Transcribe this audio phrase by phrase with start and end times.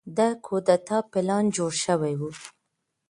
[0.17, 2.21] د کودتا پلان جوړ شوی و.